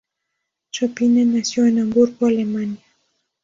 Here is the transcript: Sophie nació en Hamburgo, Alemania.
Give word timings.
Sophie 0.71 1.09
nació 1.25 1.67
en 1.67 1.77
Hamburgo, 1.77 2.25
Alemania. 2.25 2.83